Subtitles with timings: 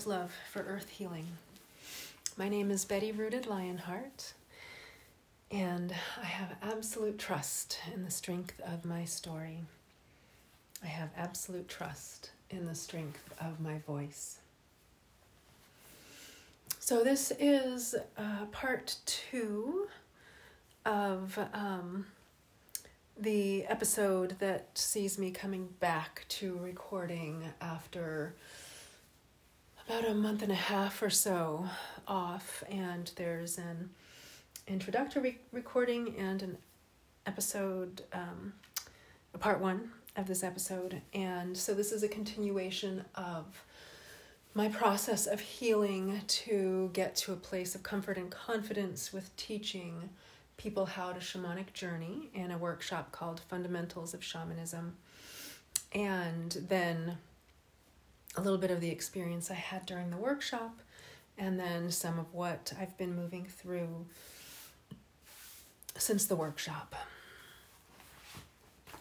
[0.00, 1.26] Self Love for Earth Healing.
[2.38, 4.32] My name is Betty Rooted Lionheart,
[5.50, 9.58] and I have absolute trust in the strength of my story.
[10.82, 14.38] I have absolute trust in the strength of my voice.
[16.78, 19.86] So, this is uh, part two
[20.86, 22.06] of um,
[23.18, 28.34] the episode that sees me coming back to recording after
[29.90, 31.66] about a month and a half or so
[32.06, 33.90] off, and there's an
[34.68, 36.58] introductory recording and an
[37.26, 38.52] episode, um,
[39.34, 41.02] a part one of this episode.
[41.12, 43.64] And so, this is a continuation of
[44.54, 50.08] my process of healing to get to a place of comfort and confidence with teaching
[50.56, 54.92] people how to shamanic journey in a workshop called Fundamentals of Shamanism.
[55.92, 57.18] And then
[58.36, 60.80] a little bit of the experience I had during the workshop,
[61.38, 64.06] and then some of what I've been moving through
[65.96, 66.94] since the workshop.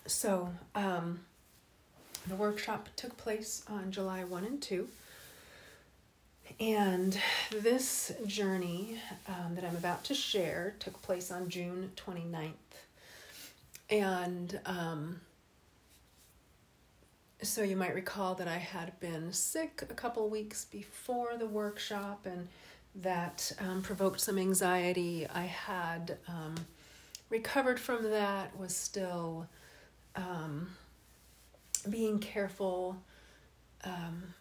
[0.06, 1.22] So, um,
[2.28, 4.88] the workshop took place on July 1 and 2
[6.60, 7.18] and
[7.52, 8.98] this journey
[9.28, 12.52] um, that I'm about to share took place on June 29th.
[13.90, 15.22] And um,
[17.42, 22.26] so you might recall that I had been sick a couple weeks before the workshop,
[22.26, 22.48] and
[22.96, 25.28] that um, provoked some anxiety.
[25.34, 26.56] I had um,
[27.30, 29.48] recovered from that, was still
[30.16, 30.70] um,
[31.90, 32.98] being careful
[33.84, 34.34] um,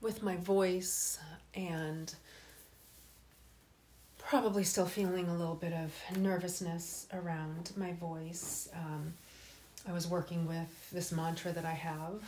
[0.00, 1.18] with my voice
[1.54, 2.14] and
[4.18, 8.68] probably still feeling a little bit of nervousness around my voice.
[8.74, 9.14] Um,
[9.88, 12.22] I was working with this mantra that I have,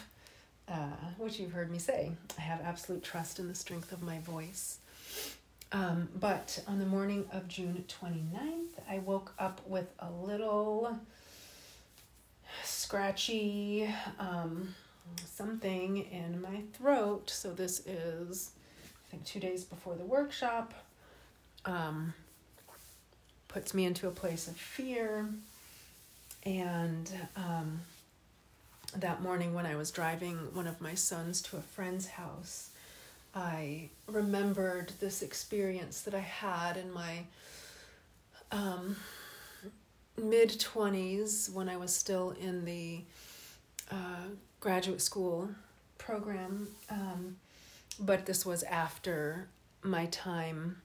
[0.68, 2.12] uh, which you've heard me say.
[2.38, 4.78] I have absolute trust in the strength of my voice.
[5.72, 10.98] Um, but on the morning of June 29th, I woke up with a little
[12.64, 14.74] scratchy um,
[15.26, 17.30] something in my throat.
[17.30, 18.50] So this is
[19.08, 20.74] I think two days before the workshop,
[21.64, 22.12] um,
[23.48, 25.28] puts me into a place of fear.
[26.48, 27.82] And um,
[28.96, 32.70] that morning, when I was driving one of my sons to a friend's house,
[33.34, 37.24] I remembered this experience that I had in my
[38.50, 38.96] um,
[40.16, 43.00] mid 20s when I was still in the
[43.90, 44.28] uh,
[44.58, 45.50] graduate school
[45.98, 46.68] program.
[46.88, 47.36] Um,
[48.00, 49.48] but this was after
[49.82, 50.80] my time,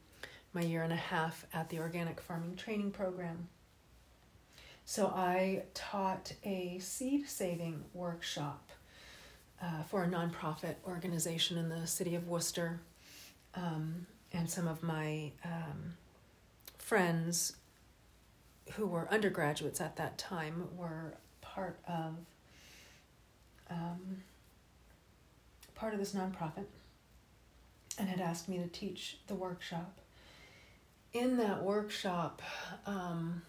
[0.53, 3.47] my year and a half at the organic farming training program.
[4.85, 8.69] So I taught a seed saving workshop
[9.61, 12.81] uh, for a nonprofit organization in the city of Worcester.
[13.55, 15.93] Um, and some of my um,
[16.77, 17.55] friends
[18.73, 22.15] who were undergraduates at that time were part of
[23.69, 24.23] um,
[25.75, 26.65] part of this nonprofit
[27.97, 29.99] and had asked me to teach the workshop.
[31.13, 32.41] In that workshop,
[32.85, 33.43] um,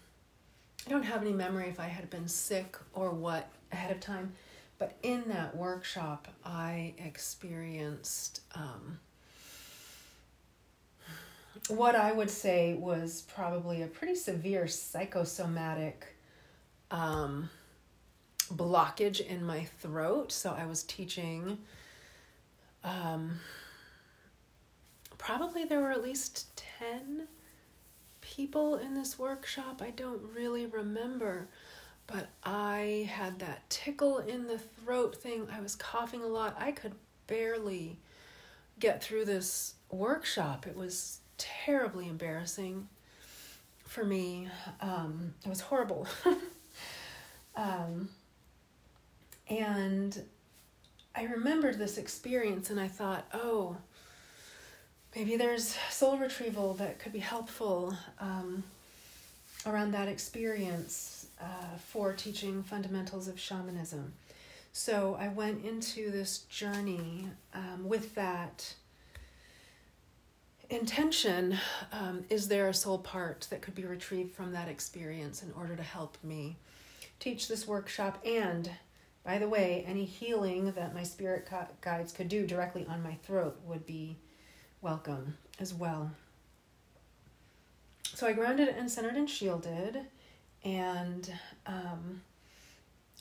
[0.85, 4.33] I don't have any memory if I had been sick or what ahead of time,
[4.77, 8.99] but in that workshop, I experienced um,
[11.69, 16.15] what I would say was probably a pretty severe psychosomatic
[16.91, 17.49] um,
[18.53, 20.31] blockage in my throat.
[20.31, 21.57] So I was teaching.
[22.83, 23.39] Um,
[25.17, 27.27] probably there were at least 10
[28.35, 29.81] people in this workshop.
[29.81, 31.47] I don't really remember,
[32.07, 35.47] but I had that tickle in the throat thing.
[35.51, 36.55] I was coughing a lot.
[36.59, 36.93] I could
[37.27, 37.97] barely
[38.79, 40.67] get through this workshop.
[40.67, 42.89] It was terribly embarrassing
[43.85, 44.49] for me.
[44.81, 46.07] Um, it was horrible.
[47.55, 48.09] um,
[49.47, 50.23] and
[51.15, 53.77] I remembered this experience and I thought, oh,
[55.15, 58.63] maybe there's soul retrieval that could be helpful um,
[59.65, 64.13] around that experience uh, for teaching fundamentals of shamanism.
[64.73, 68.73] So I went into this journey um, with that
[70.69, 71.57] intention.
[71.93, 75.75] Um, is there a soul part that could be retrieved from that experience in order
[75.75, 76.57] to help me
[77.19, 78.19] teach this workshop?
[78.25, 78.69] And
[79.23, 81.49] by the way, any healing that my spirit
[81.81, 84.17] guides could do directly on my throat would be
[84.81, 86.11] welcome as well.
[88.13, 89.99] So I grounded and centered and shielded,
[90.63, 91.31] and
[91.65, 92.21] um,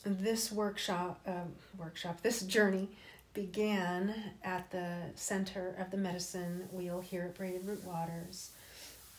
[0.04, 1.48] this workshop, uh,
[1.78, 2.88] workshop, this journey
[3.32, 4.14] began
[4.44, 8.52] at the center of the medicine wheel here at Braided Root Waters.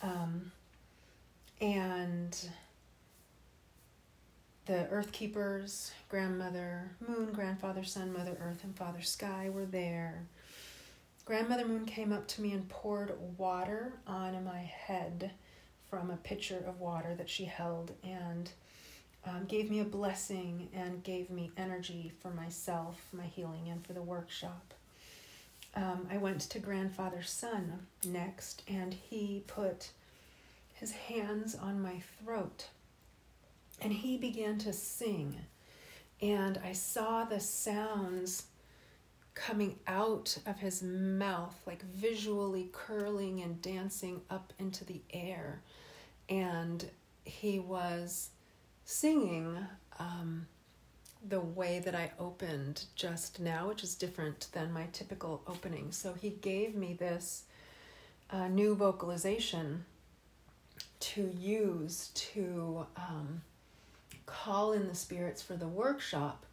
[0.01, 0.51] Um,
[1.59, 2.49] and
[4.65, 10.23] the Earth Keepers, Grandmother Moon, Grandfather Sun, Mother Earth, and Father Sky were there.
[11.25, 15.31] Grandmother Moon came up to me and poured water on my head
[15.89, 18.51] from a pitcher of water that she held and
[19.25, 23.93] um, gave me a blessing and gave me energy for myself, my healing, and for
[23.93, 24.73] the workshop.
[25.73, 29.89] Um, I went to Grandfather Sun next, and he put
[30.75, 32.67] his hands on my throat
[33.81, 35.35] and he began to sing.
[36.21, 38.43] And I saw the sounds
[39.35, 45.61] coming out of his mouth, like visually curling and dancing up into the air.
[46.29, 46.89] And
[47.25, 48.29] he was
[48.85, 49.57] singing
[49.99, 50.47] um,
[51.27, 55.91] the way that I opened just now, which is different than my typical opening.
[55.91, 57.43] So he gave me this
[58.31, 59.85] uh, new vocalization
[60.99, 63.41] to use to um,
[64.25, 66.45] call in the spirits for the workshop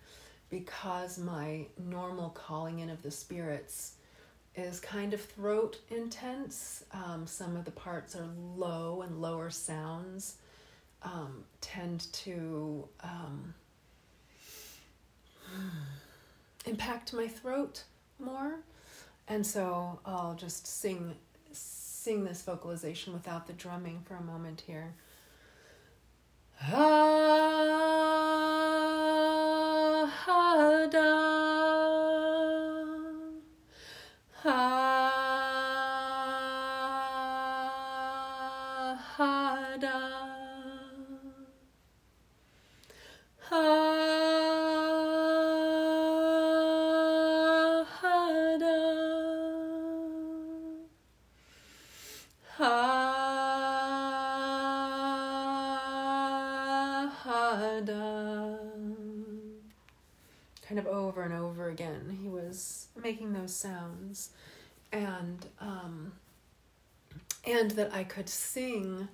[0.52, 3.94] because my normal calling in of the spirits
[4.54, 6.84] is kind of throat intense.
[6.92, 10.36] Um, some of the parts are low and lower sounds
[11.02, 13.54] um, tend to um,
[16.66, 17.84] impact my throat
[18.18, 18.56] more.
[19.28, 21.14] And so I'll just sing
[21.52, 24.92] sing this vocalization without the drumming for a moment here.
[34.44, 34.81] Ha
[61.80, 61.88] ha
[62.20, 64.30] He was making those sounds
[64.92, 66.12] and um,
[67.44, 69.08] and that I could sing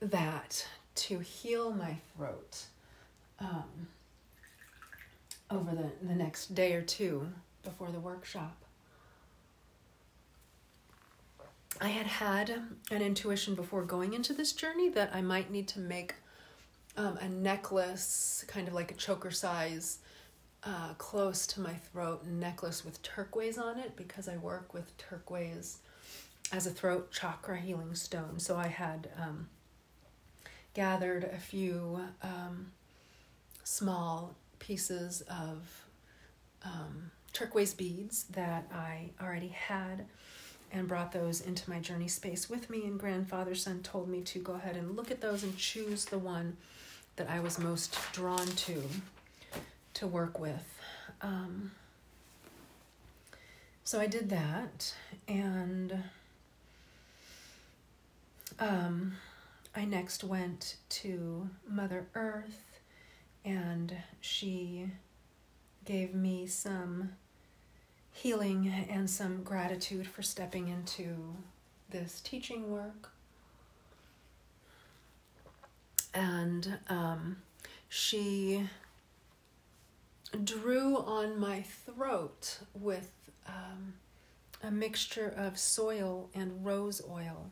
[0.00, 2.64] that to heal my throat
[3.38, 3.88] um,
[5.50, 7.28] over the, the next day or two
[7.62, 8.56] before the workshop.
[11.80, 12.50] I had had
[12.90, 16.14] an intuition before going into this journey that I might need to make
[16.96, 19.98] um, a necklace, kind of like a choker size
[20.64, 25.78] uh, close to my throat necklace with turquoise on it because I work with turquoise
[26.52, 28.38] as a throat chakra healing stone.
[28.38, 29.48] So I had um,
[30.74, 32.72] gathered a few um,
[33.64, 35.86] small pieces of
[36.64, 40.06] um, turquoise beads that I already had
[40.72, 42.84] and brought those into my journey space with me.
[42.84, 46.18] And Grandfather Sun told me to go ahead and look at those and choose the
[46.18, 46.56] one
[47.16, 48.82] that I was most drawn to
[49.94, 50.80] to work with.
[51.20, 51.72] Um,
[53.84, 54.94] so I did that,
[55.26, 56.04] and
[58.58, 59.16] um,
[59.74, 62.78] I next went to Mother Earth,
[63.44, 64.90] and she
[65.84, 67.10] gave me some
[68.12, 71.36] healing and some gratitude for stepping into
[71.88, 73.10] this teaching work.
[76.12, 77.36] And um,
[77.88, 78.68] she
[80.44, 83.10] drew on my throat with
[83.46, 83.94] um,
[84.62, 87.50] a mixture of soil and rose oil,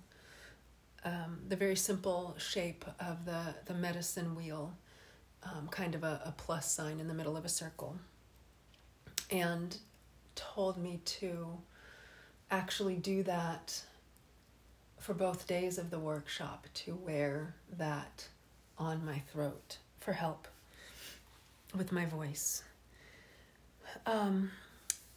[1.05, 4.77] um, the very simple shape of the, the medicine wheel,
[5.43, 7.99] um, kind of a, a plus sign in the middle of a circle,
[9.31, 9.79] and
[10.35, 11.59] told me to
[12.51, 13.83] actually do that
[14.99, 18.29] for both days of the workshop to wear that
[18.79, 20.49] on my throat for help
[21.77, 22.63] with my voice.
[24.07, 24.51] Um,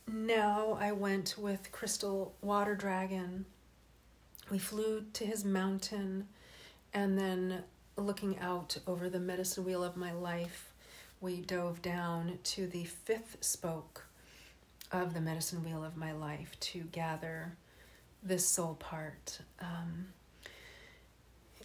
[0.07, 3.45] now I went with Crystal Water Dragon.
[4.49, 6.27] We flew to his mountain
[6.93, 7.63] and then
[7.97, 10.73] looking out over the medicine wheel of my life,
[11.19, 14.05] we dove down to the fifth spoke
[14.91, 17.55] of the medicine wheel of my life to gather
[18.23, 20.07] this soul part um,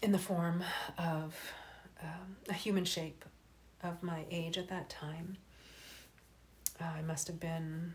[0.03, 0.63] in the form
[0.99, 1.35] of
[2.03, 3.25] um, a human shape
[3.83, 5.37] of my age at that time.
[6.81, 7.95] Uh, I must have been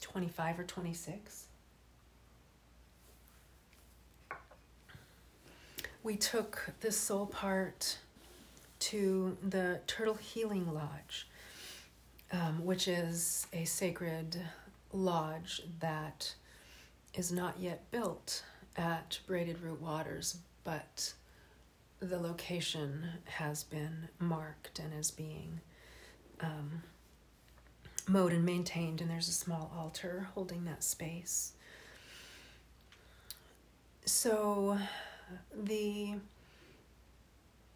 [0.00, 1.46] 25 or 26.
[6.02, 7.98] We took this soul part
[8.80, 11.26] to the Turtle Healing Lodge,
[12.30, 14.36] um, which is a sacred
[14.92, 16.34] lodge that
[17.14, 18.42] is not yet built
[18.76, 21.14] at Braided Root Waters, but
[22.00, 25.60] the location has been marked and is being
[26.40, 26.82] um,
[28.08, 31.52] mowed and maintained, and there's a small altar holding that space.
[34.04, 34.78] So
[35.54, 36.14] the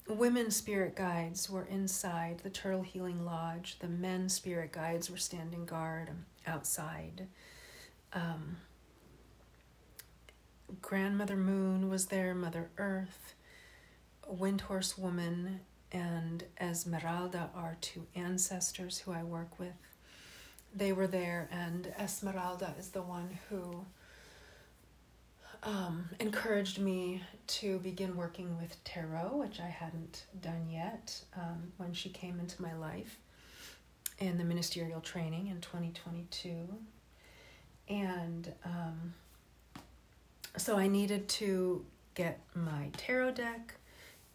[0.06, 3.78] women spirit guides were inside the Turtle Healing Lodge.
[3.78, 6.10] The men spirit guides were standing guard
[6.46, 7.26] outside.
[8.12, 8.58] Um,
[10.82, 13.34] Grandmother Moon was there, Mother Earth,
[14.30, 19.87] Windhorse Woman, and Esmeralda are two ancestors who I work with.
[20.74, 23.84] They were there, and Esmeralda is the one who
[25.62, 31.92] um, encouraged me to begin working with tarot, which I hadn't done yet um, when
[31.92, 33.18] she came into my life
[34.18, 36.68] in the ministerial training in 2022.
[37.88, 39.14] And um,
[40.56, 41.84] so I needed to
[42.14, 43.74] get my tarot deck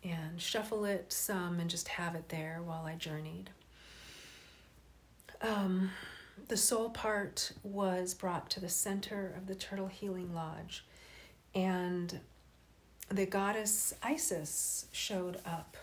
[0.04, 3.50] and shuffle it some and just have it there while I journeyed.
[5.42, 5.92] Um,
[6.48, 10.86] the soul part was brought to the center of the Turtle Healing Lodge
[11.56, 12.20] and
[13.10, 15.78] the goddess Isis showed up.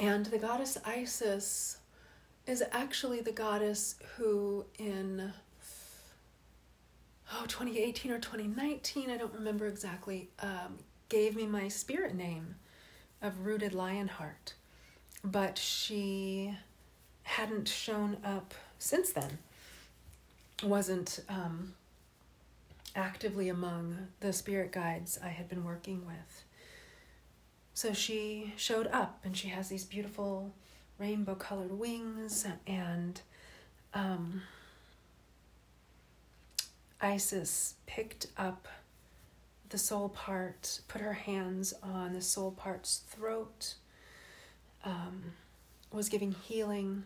[0.00, 1.78] And the goddess Isis
[2.46, 5.32] is actually the goddess who, in
[7.32, 12.56] oh, 2018 or 2019, I don't remember exactly, um, gave me my spirit name
[13.22, 14.54] of Rooted Lionheart.
[15.22, 16.56] But she
[17.22, 19.38] hadn't shown up since then.
[20.62, 21.74] Wasn't um,
[22.94, 26.44] actively among the spirit guides I had been working with.
[27.74, 30.52] So she showed up and she has these beautiful
[30.98, 33.20] rainbow colored wings and
[33.92, 34.42] um,
[37.00, 38.68] Isis picked up
[39.70, 43.74] the soul part, put her hands on the soul part's throat,
[44.84, 45.32] um,
[45.90, 47.04] was giving healing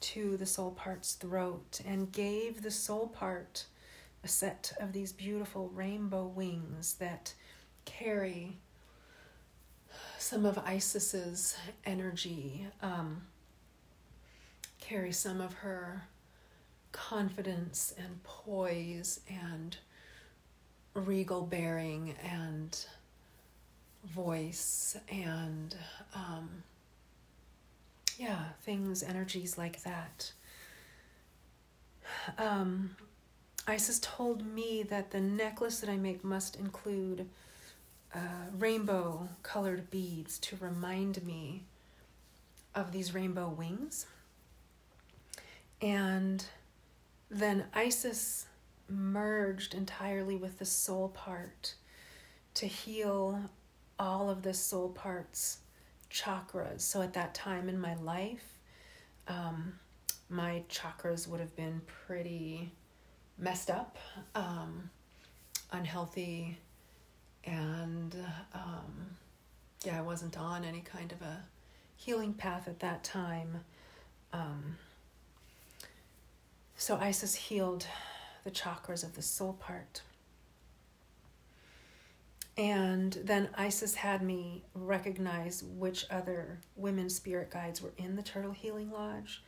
[0.00, 3.66] to the soul part's throat, and gave the soul part
[4.22, 7.34] a set of these beautiful rainbow wings that
[7.84, 8.58] carry
[10.18, 13.22] some of Isis's energy, um,
[14.80, 16.04] carry some of her
[16.92, 19.76] confidence and poise and
[20.94, 22.84] regal bearing and
[24.04, 25.76] voice and
[26.14, 26.62] um,
[28.20, 30.32] yeah, things, energies like that.
[32.36, 32.96] Um,
[33.66, 37.30] Isis told me that the necklace that I make must include
[38.14, 38.18] uh,
[38.58, 41.62] rainbow colored beads to remind me
[42.74, 44.04] of these rainbow wings.
[45.80, 46.44] And
[47.30, 48.44] then Isis
[48.86, 51.74] merged entirely with the soul part
[52.52, 53.40] to heal
[53.98, 55.60] all of the soul parts
[56.10, 56.80] chakras.
[56.80, 58.58] So at that time in my life,
[59.28, 59.74] um,
[60.28, 62.72] my chakras would have been pretty
[63.38, 63.96] messed up,
[64.34, 64.90] um,
[65.72, 66.58] unhealthy,
[67.44, 68.14] and
[68.54, 69.16] um,
[69.84, 71.42] yeah, I wasn't on any kind of a
[71.96, 73.64] healing path at that time.
[74.32, 74.76] Um,
[76.76, 77.86] so Isis healed
[78.44, 80.02] the chakras of the soul part.
[82.60, 88.52] And then Isis had me recognize which other women spirit guides were in the Turtle
[88.52, 89.42] Healing Lodge.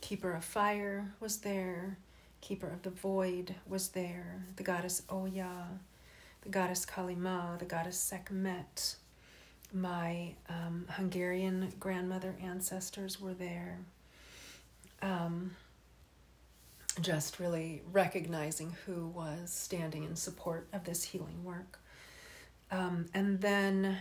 [0.00, 1.98] Keeper of Fire was there,
[2.42, 5.70] Keeper of the Void was there, the goddess Oya,
[6.42, 8.94] the goddess Kalima, the goddess Sekhmet.
[9.72, 13.80] My um, Hungarian grandmother ancestors were there.
[15.02, 15.56] Um,
[17.00, 21.80] just really recognizing who was standing in support of this healing work.
[22.70, 23.98] Um, and then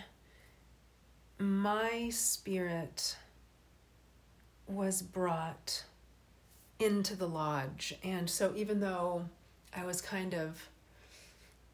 [1.37, 3.17] my spirit
[4.67, 5.83] was brought
[6.79, 7.93] into the lodge.
[8.03, 9.25] And so, even though
[9.75, 10.69] I was kind of,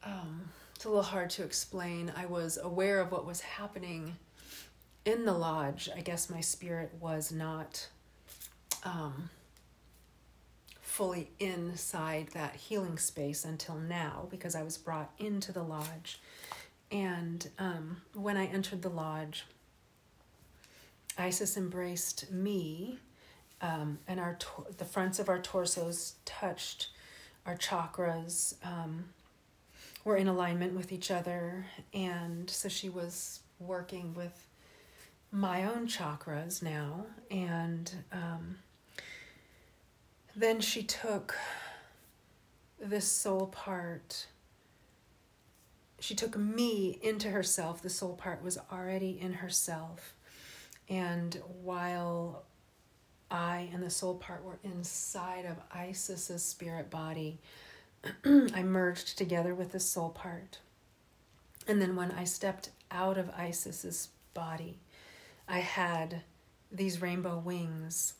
[0.04, 4.18] um, it's a little hard to explain, I was aware of what was happening
[5.06, 5.90] in the lodge.
[5.96, 7.88] I guess my spirit was not
[8.84, 9.30] um,
[10.82, 16.20] fully inside that healing space until now because I was brought into the lodge.
[16.92, 19.46] And um, when I entered the lodge,
[21.18, 23.00] Isis embraced me
[23.62, 26.90] um, and our tor- the fronts of our torsos touched
[27.46, 29.06] our chakras um,
[30.04, 34.48] were in alignment with each other and so she was working with
[35.32, 37.06] my own chakras now.
[37.30, 38.58] And um,
[40.36, 41.38] then she took
[42.80, 44.28] this soul part.
[46.02, 47.82] She took me into herself.
[47.82, 50.16] The soul part was already in herself.
[50.90, 52.44] And while
[53.30, 57.40] I and the soul part were inside of Isis's spirit body,
[58.26, 60.58] I merged together with the soul part.
[61.68, 64.80] And then when I stepped out of Isis's body,
[65.48, 66.24] I had
[66.72, 68.16] these rainbow wings.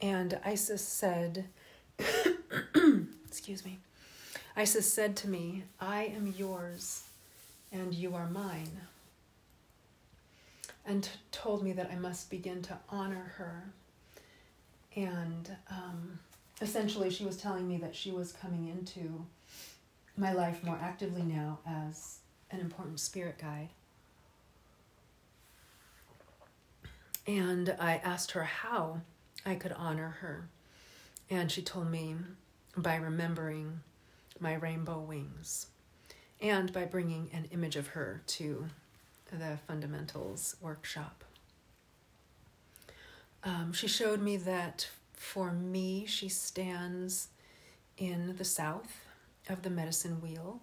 [0.00, 1.44] And Isis said,
[3.28, 3.78] excuse me,
[4.56, 7.04] Isis said to me, I am yours
[7.72, 8.80] and you are mine.
[10.84, 13.64] And t- told me that I must begin to honor her.
[14.94, 16.18] And um,
[16.60, 19.24] essentially, she was telling me that she was coming into
[20.16, 22.18] my life more actively now as
[22.50, 23.68] an important spirit guide.
[27.26, 29.00] And I asked her how
[29.46, 30.48] I could honor her.
[31.30, 32.16] And she told me
[32.76, 33.80] by remembering
[34.40, 35.66] my rainbow wings
[36.42, 38.66] and by bringing an image of her to
[39.30, 41.24] the fundamentals workshop.
[43.44, 47.28] Um, she showed me that for me, she stands
[47.96, 49.06] in the south
[49.48, 50.60] of the medicine wheel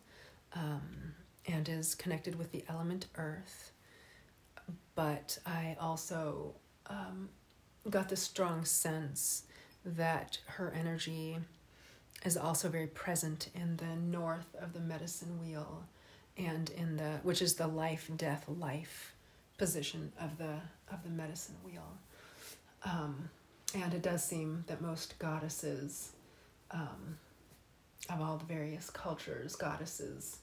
[0.53, 1.15] um,
[1.47, 3.71] and is connected with the element earth
[4.99, 6.55] but I also
[6.87, 7.29] um,
[7.89, 9.43] got the strong sense
[9.85, 11.37] that her energy
[12.25, 15.83] is also very present in the north of the medicine wheel
[16.37, 19.13] and in the which is the life death life
[19.57, 20.59] position of the
[20.91, 21.97] of the medicine wheel.
[22.83, 23.29] Um,
[23.75, 26.13] and it does seem that most goddesses
[26.71, 27.17] um,
[28.09, 30.39] of all the various cultures goddesses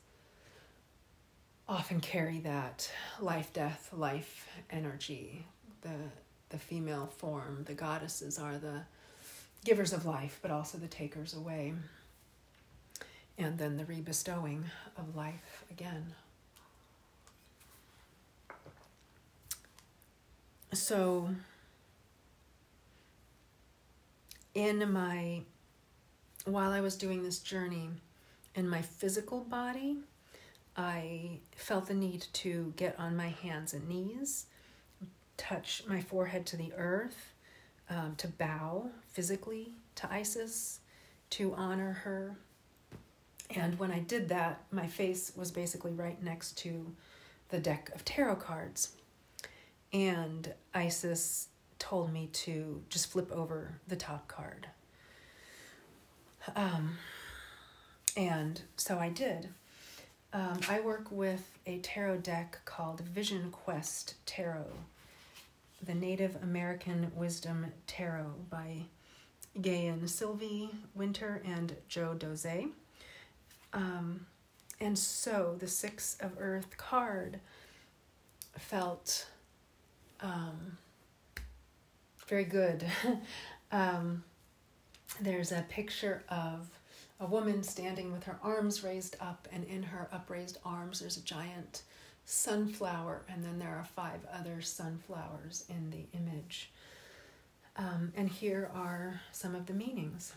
[1.68, 5.46] often carry that life death life energy.
[5.82, 6.10] The
[6.50, 8.82] the female form the goddesses are the
[9.66, 11.74] givers of life but also the takers away.
[13.38, 14.62] And then the rebestowing
[14.96, 16.14] of life again.
[20.72, 21.28] So
[24.54, 25.42] in my
[26.46, 27.90] while i was doing this journey
[28.54, 29.98] in my physical body
[30.76, 34.46] I felt the need to get on my hands and knees,
[35.38, 37.32] touch my forehead to the earth,
[37.88, 40.80] um, to bow physically to Isis,
[41.30, 42.36] to honor her.
[43.50, 46.94] And when I did that, my face was basically right next to
[47.48, 48.92] the deck of tarot cards.
[49.92, 54.66] And Isis told me to just flip over the top card.
[56.54, 56.98] Um,
[58.16, 59.48] and so I did.
[60.32, 64.72] Um, I work with a tarot deck called Vision Quest Tarot,
[65.86, 68.82] the Native American Wisdom Tarot by
[69.60, 72.70] Gayan Sylvie Winter and Jo Dosé.
[73.72, 74.26] Um,
[74.80, 77.40] and so the Six of Earth card
[78.58, 79.28] felt
[80.20, 80.76] um,
[82.26, 82.84] very good.
[83.72, 84.24] um,
[85.20, 86.68] there's a picture of
[87.20, 91.22] a woman standing with her arms raised up, and in her upraised arms, there's a
[91.22, 91.82] giant
[92.26, 96.70] sunflower, and then there are five other sunflowers in the image.
[97.76, 100.32] Um, and here are some of the meanings.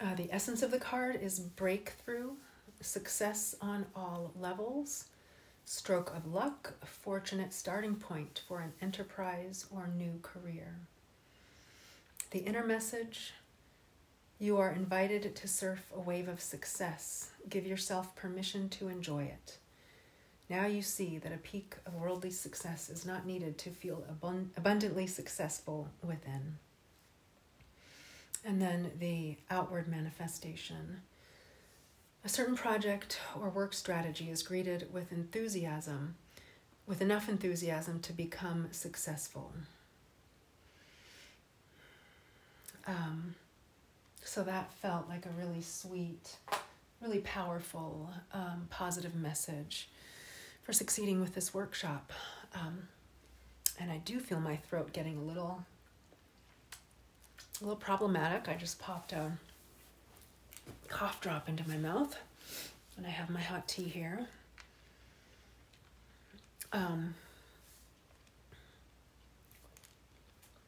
[0.00, 2.32] Uh, the essence of the card is breakthrough,
[2.80, 5.06] success on all levels,
[5.64, 10.74] stroke of luck, a fortunate starting point for an enterprise or new career.
[12.32, 13.32] The inner message
[14.38, 17.30] you are invited to surf a wave of success.
[17.48, 19.58] Give yourself permission to enjoy it.
[20.48, 24.50] Now you see that a peak of worldly success is not needed to feel abund-
[24.56, 26.58] abundantly successful within.
[28.44, 31.00] And then the outward manifestation.
[32.24, 36.16] A certain project or work strategy is greeted with enthusiasm,
[36.86, 39.52] with enough enthusiasm to become successful.
[42.86, 43.34] Um,
[44.26, 46.36] so that felt like a really sweet,
[47.00, 49.88] really powerful, um, positive message
[50.64, 52.12] for succeeding with this workshop.
[52.54, 52.88] Um,
[53.78, 55.64] and I do feel my throat getting a little,
[57.60, 58.48] a little problematic.
[58.48, 59.30] I just popped a
[60.88, 62.16] cough drop into my mouth,
[62.96, 64.26] and I have my hot tea here.
[66.72, 67.14] Um,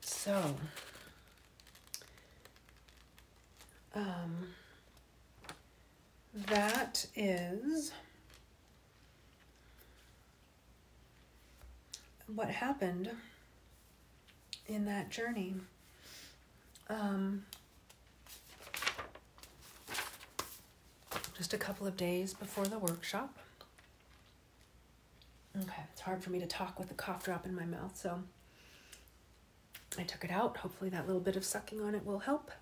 [0.01, 0.55] so
[3.99, 4.49] um,
[6.35, 7.93] that is
[12.33, 13.11] what happened
[14.67, 15.55] in that journey.
[16.89, 17.45] Um,
[21.37, 23.37] just a couple of days before the workshop.
[25.57, 28.21] Okay, it's hard for me to talk with a cough drop in my mouth, so
[29.99, 30.59] I took it out.
[30.59, 32.53] Hopefully, that little bit of sucking on it will help.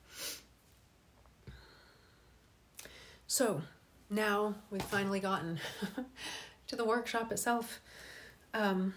[3.27, 3.63] So,
[4.09, 5.59] now we've finally gotten
[6.69, 7.81] to the workshop itself.
[8.55, 8.95] Um,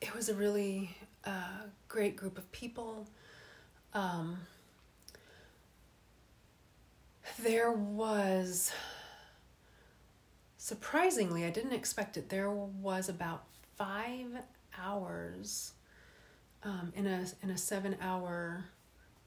[0.00, 3.08] it was a really uh, great group of people.
[3.94, 4.38] Um,
[7.42, 8.70] there was
[10.58, 12.28] surprisingly, I didn't expect it.
[12.28, 13.44] There was about
[13.76, 14.26] five
[14.78, 15.72] hours
[16.62, 18.64] um, in a in a seven hour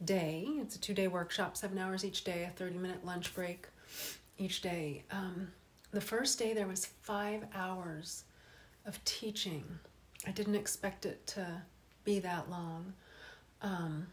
[0.04, 0.48] day.
[0.62, 3.68] It's a two day workshop, seven hours each day, a thirty minute lunch break
[4.38, 5.04] each day.
[5.12, 5.50] Um,
[5.92, 8.24] the first day there was five hours
[8.86, 9.64] of teaching.
[10.26, 11.62] I didn't expect it to
[12.04, 12.94] be that long.
[13.62, 14.08] Um,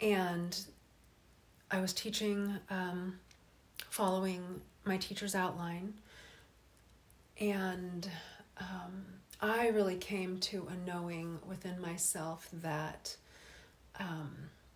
[0.00, 0.58] and
[1.70, 3.18] I was teaching, um,
[3.90, 5.94] following my teacher's outline,
[7.40, 8.08] and
[8.58, 9.04] um,
[9.40, 13.16] I really came to a knowing within myself that
[14.00, 14.30] um,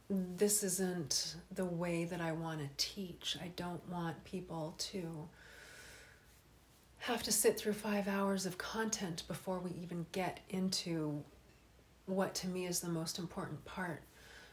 [0.08, 3.36] this isn't the way that I want to teach.
[3.40, 5.28] I don't want people to
[6.98, 11.22] have to sit through five hours of content before we even get into
[12.06, 14.02] what to me is the most important part,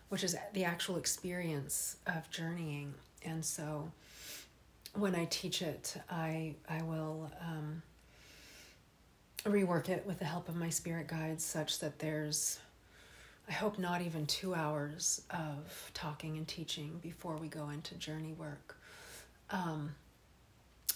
[0.10, 2.94] which is the actual experience of journeying.
[3.26, 3.92] And so
[4.94, 7.82] when I teach it, I, I will um,
[9.44, 12.60] rework it with the help of my spirit guides such that there's
[13.48, 18.34] I hope not even two hours of talking and teaching before we go into journey
[18.34, 18.78] work.
[19.50, 19.96] Um,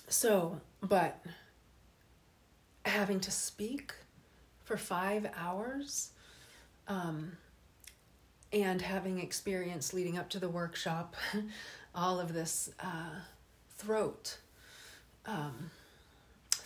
[0.08, 1.24] so, but
[2.84, 3.94] having to speak
[4.64, 6.12] for five hours
[6.88, 7.38] um,
[8.52, 11.16] and having experience leading up to the workshop,
[11.96, 13.20] all of this uh,
[13.78, 14.40] throat.
[15.26, 15.72] Um,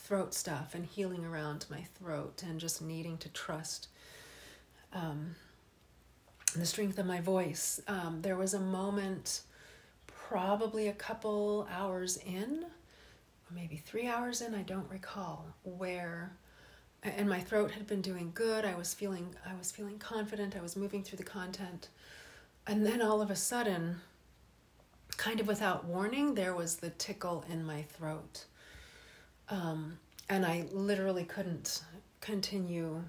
[0.06, 3.88] throat stuff and healing around my throat and just needing to trust
[4.94, 5.36] um,
[6.62, 7.82] the strength of my voice.
[7.88, 9.42] Um, there was a moment,
[10.08, 12.66] probably a couple hours in,
[13.54, 16.32] maybe three hours in, I don't recall, where
[17.04, 18.66] and my throat had been doing good.
[18.66, 20.56] I was feeling I was feeling confident.
[20.56, 21.90] I was moving through the content.
[22.68, 24.02] And then all of a sudden,
[25.18, 28.46] kind of without warning, there was the tickle in my throat.
[29.50, 31.84] Um, and I literally couldn't
[32.22, 33.04] continue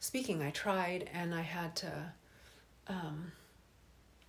[0.00, 0.42] speaking.
[0.42, 2.12] I tried and I had to
[2.86, 3.32] um,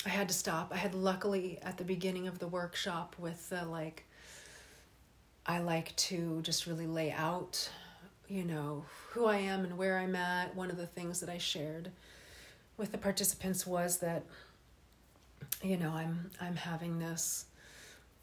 [0.06, 0.72] I had to stop.
[0.74, 4.06] I had luckily at the beginning of the workshop with the like
[5.46, 7.70] I like to just really lay out,
[8.28, 10.56] you know, who I am and where I'm at.
[10.56, 11.92] One of the things that I shared
[12.78, 14.24] with the participants was that
[15.62, 17.46] you know, I'm I'm having this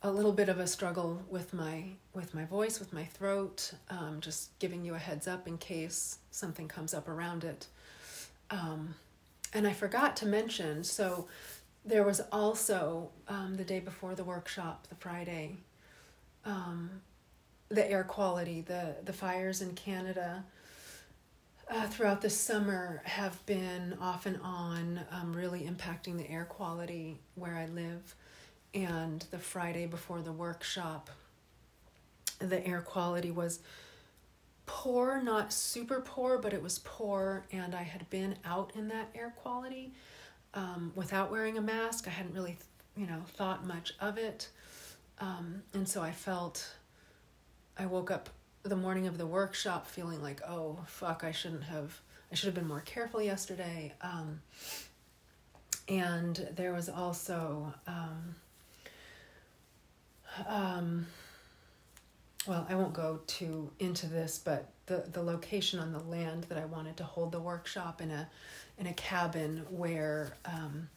[0.03, 4.19] a little bit of a struggle with my with my voice, with my throat, um,
[4.21, 7.67] just giving you a heads up in case something comes up around it.
[8.51, 8.95] Um,
[9.53, 11.29] and I forgot to mention, so
[11.85, 15.57] there was also um, the day before the workshop, the Friday,
[16.45, 16.91] um,
[17.69, 20.45] the air quality, the, the fires in Canada
[21.71, 27.19] uh, throughout the summer have been off and on um, really impacting the air quality
[27.35, 28.15] where I live.
[28.75, 31.11] And the Friday before the workshop,
[32.39, 33.61] the air quality was
[34.67, 39.09] poor, not super poor, but it was poor, and I had been out in that
[39.15, 39.93] air quality
[40.55, 42.07] um, without wearing a mask.
[42.07, 42.59] I hadn't really,
[42.97, 44.49] you know, thought much of it,
[45.21, 46.75] um, and so I felt.
[47.79, 48.31] I woke up
[48.63, 52.01] the morning of the workshop feeling like, oh fuck, I shouldn't have.
[52.33, 53.93] I should have been more careful yesterday.
[54.01, 54.41] Um,
[55.89, 57.73] and there was also.
[57.87, 58.35] Um,
[60.47, 61.07] um,
[62.47, 66.59] well, I won't go too into this, but the, the location on the land that
[66.59, 68.29] I wanted to hold the workshop in a
[68.79, 70.89] in a cabin where um,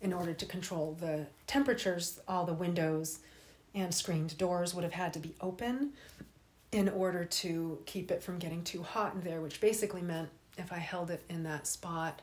[0.00, 3.20] in order to control the temperatures, all the windows
[3.74, 5.92] and screened doors would have had to be open
[6.72, 10.72] in order to keep it from getting too hot in there, which basically meant if
[10.72, 12.20] I held it in that spot,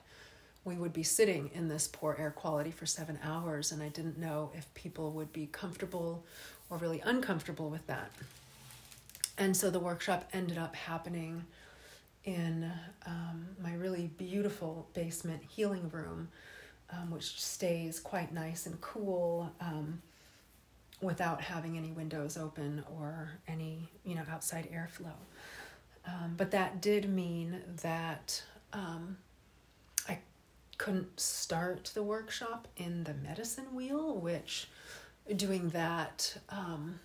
[0.66, 4.18] we would be sitting in this poor air quality for seven hours, and I didn't
[4.18, 6.26] know if people would be comfortable
[6.78, 8.12] really uncomfortable with that.
[9.38, 11.44] And so the workshop ended up happening
[12.24, 12.72] in
[13.06, 16.30] um, my really beautiful basement healing room,
[16.90, 20.02] um, which stays quite nice and cool um,
[21.02, 25.14] without having any windows open or any you know outside airflow.
[26.08, 29.18] Um, but that did mean that um,
[30.08, 30.20] I
[30.78, 34.68] couldn't start the workshop in the medicine wheel, which
[35.36, 37.00] doing that um,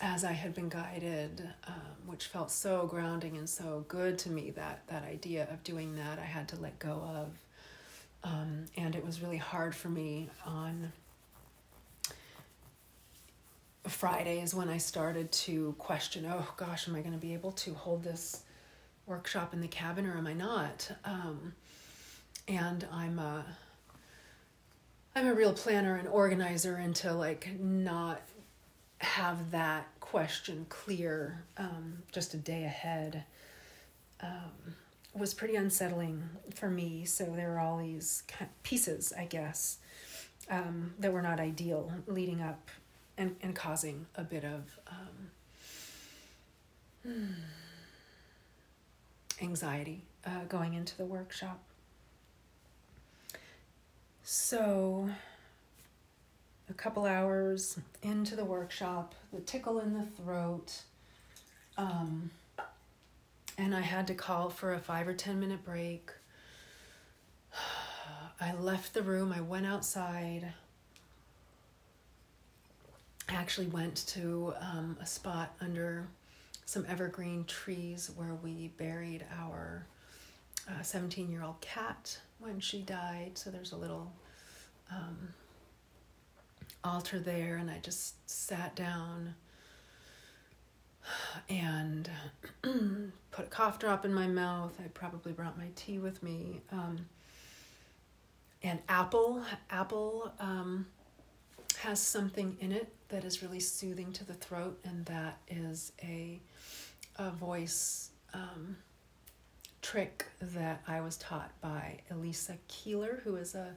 [0.00, 1.74] as I had been guided, um,
[2.06, 6.18] which felt so grounding and so good to me that that idea of doing that
[6.18, 7.28] I had to let go of,
[8.24, 10.92] um, and it was really hard for me on
[13.86, 16.26] Friday is when I started to question.
[16.28, 18.42] Oh gosh, am I going to be able to hold this
[19.06, 20.90] workshop in the cabin or am I not?
[21.04, 21.54] Um,
[22.48, 23.44] and I'm a
[25.16, 28.20] I'm a real planner and organizer, and to like not
[28.98, 33.24] have that question clear um, just a day ahead
[34.20, 34.74] um,
[35.14, 36.22] was pretty unsettling
[36.54, 37.06] for me.
[37.06, 38.24] So there were all these
[38.62, 39.78] pieces, I guess,
[40.50, 42.68] um, that were not ideal leading up
[43.16, 44.78] and, and causing a bit of
[47.06, 47.36] um,
[49.40, 51.65] anxiety uh, going into the workshop.
[54.28, 55.08] So
[56.68, 60.82] a couple hours into the workshop, the tickle in the throat,
[61.78, 62.32] um,
[63.56, 66.10] and I had to call for a five or ten minute break.
[68.40, 70.52] I left the room, I went outside.
[73.28, 76.08] I actually went to um, a spot under
[76.64, 79.86] some evergreen trees where we buried our
[80.82, 83.32] 17 uh, year old cat when she died.
[83.34, 84.12] So there's a little
[84.90, 85.34] um,
[86.84, 89.34] altar there, and I just sat down
[91.48, 92.10] and
[93.30, 94.72] put a cough drop in my mouth.
[94.82, 96.60] I probably brought my tea with me.
[96.72, 97.06] Um,
[98.62, 100.86] and apple, apple um,
[101.78, 106.40] has something in it that is really soothing to the throat, and that is a,
[107.16, 108.76] a voice um,
[109.90, 113.74] trick that I was taught by Elisa Keeler, who is a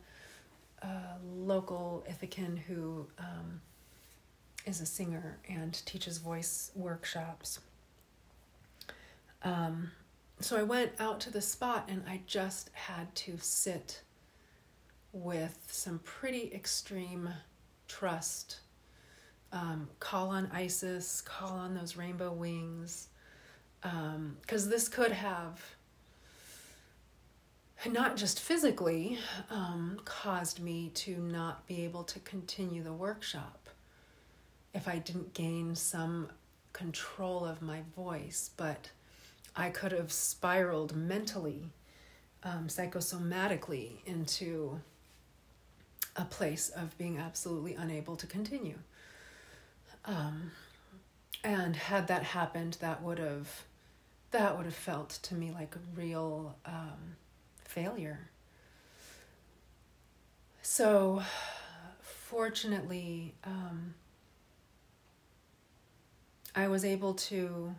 [0.81, 3.61] a local Ithacan who um,
[4.65, 7.59] is a singer and teaches voice workshops.
[9.43, 9.91] Um,
[10.39, 14.01] so I went out to the spot and I just had to sit
[15.11, 17.29] with some pretty extreme
[17.87, 18.61] trust.
[19.51, 23.09] Um, call on Isis, call on those rainbow wings,
[23.81, 25.61] because um, this could have
[27.87, 29.17] not just physically
[29.49, 33.69] um, caused me to not be able to continue the workshop
[34.73, 36.29] if I didn't gain some
[36.73, 38.91] control of my voice, but
[39.55, 41.71] I could have spiraled mentally,
[42.43, 44.79] um, psychosomatically into
[46.15, 48.77] a place of being absolutely unable to continue.
[50.05, 50.51] Um,
[51.43, 53.63] and had that happened, that would have
[54.31, 57.15] that would have felt to me like a real um,
[57.69, 58.29] failure.
[60.63, 61.21] So,
[62.01, 63.93] fortunately, um,
[66.55, 67.75] I was able to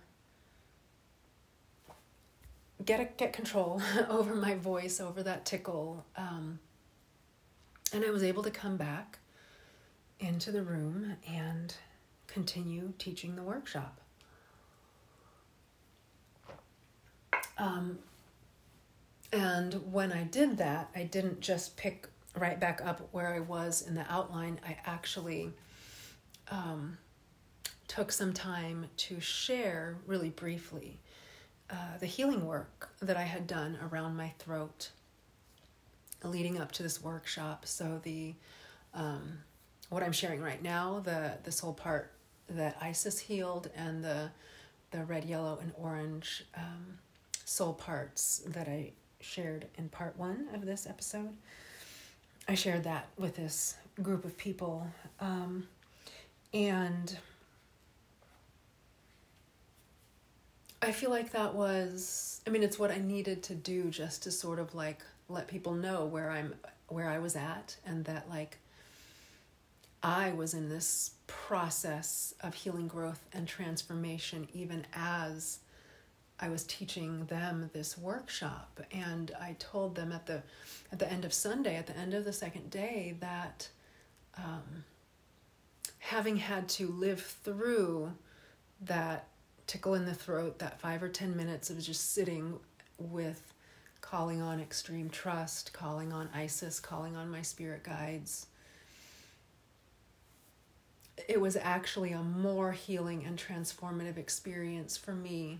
[2.84, 6.60] get a, get control over my voice, over that tickle, um,
[7.92, 9.18] and I was able to come back
[10.20, 11.74] into the room and
[12.28, 14.00] continue teaching the workshop.
[17.58, 17.98] Um,
[19.32, 23.82] and when I did that, I didn't just pick right back up where I was
[23.82, 24.60] in the outline.
[24.66, 25.52] I actually
[26.50, 26.98] um,
[27.88, 30.98] took some time to share really briefly
[31.70, 34.90] uh, the healing work that I had done around my throat
[36.24, 37.66] leading up to this workshop.
[37.66, 38.34] So the
[38.92, 39.38] um,
[39.88, 42.12] what I'm sharing right now, the this whole part
[42.48, 44.30] that Isis healed, and the
[44.90, 46.98] the red, yellow, and orange um,
[47.44, 51.30] soul parts that I shared in part one of this episode.
[52.48, 54.86] I shared that with this group of people.
[55.20, 55.68] Um,
[56.52, 57.16] and
[60.82, 64.30] I feel like that was, I mean, it's what I needed to do just to
[64.30, 66.54] sort of like let people know where I'm,
[66.88, 68.58] where I was at, and that like
[70.02, 75.58] I was in this process of healing, growth, and transformation, even as
[76.40, 80.42] I was teaching them this workshop, and I told them at the
[80.90, 83.68] at the end of Sunday, at the end of the second day, that
[84.38, 84.84] um,
[85.98, 88.12] having had to live through
[88.80, 89.28] that
[89.66, 92.58] tickle in the throat, that five or ten minutes of just sitting
[92.98, 93.52] with
[94.00, 98.46] calling on extreme trust, calling on Isis, calling on my spirit guides,
[101.28, 105.58] it was actually a more healing and transformative experience for me,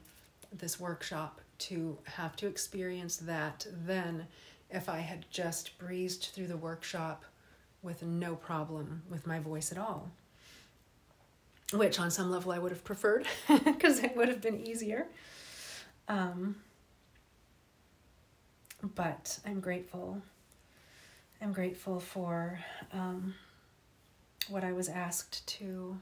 [0.52, 4.26] this workshop, to have to experience that than
[4.70, 7.24] if I had just breezed through the workshop
[7.82, 10.10] with no problem with my voice at all.
[11.72, 13.26] Which, on some level, I would have preferred
[13.64, 15.06] because it would have been easier.
[16.08, 16.56] Um,
[18.82, 20.20] but I'm grateful.
[21.40, 22.58] I'm grateful for
[22.92, 23.34] um,
[24.48, 25.96] what I was asked to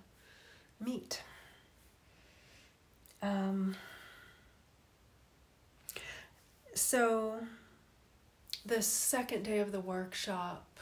[0.81, 1.23] meet.
[3.23, 3.77] Um,
[6.79, 7.41] so,
[8.65, 10.79] the second day of the workshop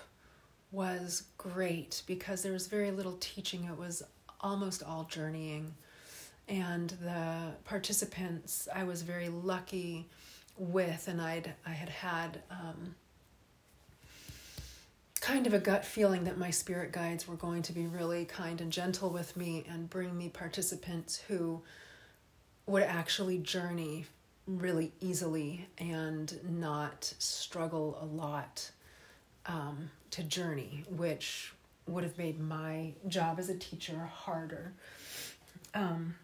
[0.70, 4.02] was great because there was very little teaching, it was
[4.40, 5.74] almost all journeying.
[6.48, 10.06] And the participants, I was very lucky
[10.56, 12.94] with, and I'd I had had um,
[15.20, 18.60] kind of a gut feeling that my spirit guides were going to be really kind
[18.60, 21.62] and gentle with me and bring me participants who
[22.66, 24.06] would actually journey
[24.46, 28.70] really easily and not struggle a lot
[29.46, 31.52] um, to journey, which
[31.86, 34.72] would have made my job as a teacher harder.
[35.74, 36.14] Um,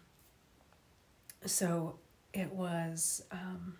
[1.45, 1.95] so
[2.33, 3.75] it was um,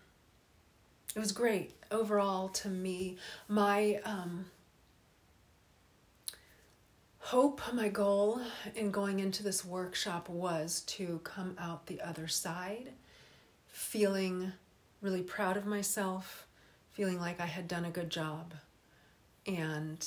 [1.16, 3.18] it was great overall to me.
[3.48, 4.46] My um,
[7.20, 8.42] hope, my goal
[8.76, 12.90] in going into this workshop was to come out the other side
[13.84, 14.54] feeling
[15.02, 16.48] really proud of myself,
[16.94, 18.54] feeling like I had done a good job
[19.46, 20.06] and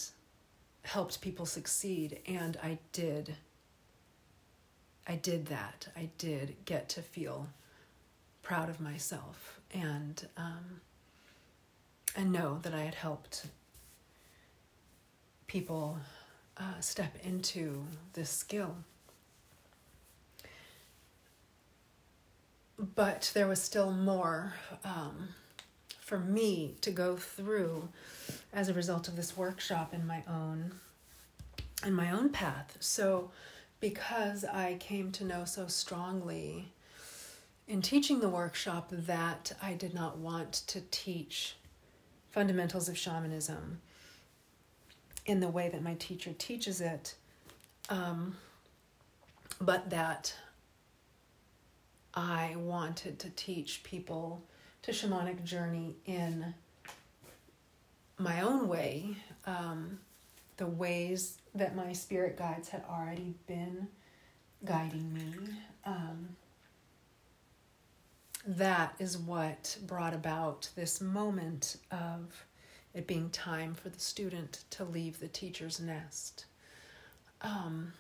[0.83, 2.21] helped people succeed.
[2.27, 3.37] And I did.
[5.07, 5.89] I did that.
[5.97, 7.49] I did get to feel
[8.43, 10.81] proud of myself and um,
[12.17, 13.47] and know that I had helped
[15.47, 15.99] people
[16.57, 17.85] uh, step into
[18.15, 18.77] this skill.
[22.79, 25.29] But there was still more um,
[26.01, 27.89] for me to go through
[28.53, 30.73] as a result of this workshop in my own
[31.85, 32.77] in my own path.
[32.81, 33.31] So
[33.81, 36.73] because I came to know so strongly
[37.69, 41.57] in teaching the workshop that I did not want to teach
[42.31, 43.81] fundamentals of shamanism
[45.27, 47.15] in the way that my teacher teaches it,
[47.89, 48.37] um,
[49.61, 50.35] but that
[52.17, 54.43] I wanted to teach people
[54.83, 56.55] to shamanic journey in
[58.19, 59.99] my own way, um,
[60.57, 63.89] the ways that my spirit guides had already been
[64.65, 65.35] guiding me.
[65.85, 66.31] Um,
[68.47, 72.47] that is what brought about this moment of
[72.95, 76.47] it being time for the student to leave the teacher's nest.
[77.43, 77.93] Um,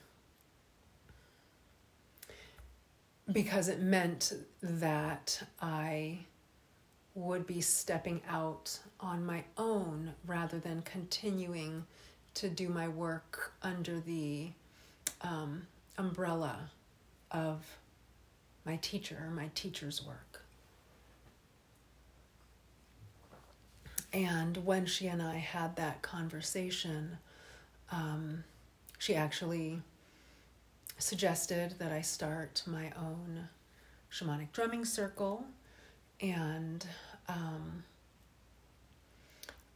[3.32, 6.18] because it meant that I
[7.14, 11.84] would be stepping out on my own rather than continuing
[12.34, 14.50] to do my work under the
[15.22, 15.66] um,
[15.96, 16.70] umbrella
[17.30, 17.64] of
[18.64, 20.42] my teacher, my teacher's work.
[24.12, 27.18] And when she and I had that conversation,
[27.90, 28.44] um,
[28.98, 29.80] she actually
[30.98, 33.48] suggested that I start my own
[34.10, 35.44] shamanic drumming circle,
[36.20, 36.86] and
[37.28, 37.84] um,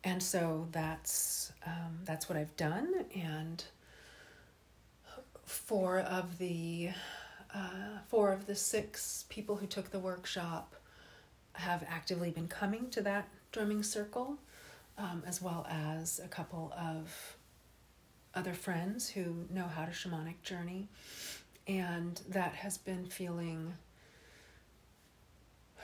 [0.05, 3.63] and so that's um, that's what I've done, and
[5.45, 6.91] four of the
[7.55, 10.75] uh, four of the six people who took the workshop
[11.55, 14.39] have actively been coming to that drumming circle,
[14.97, 17.37] um, as well as a couple of
[18.35, 20.89] other friends who know how to shamanic journey.
[21.67, 23.75] And that has been feeling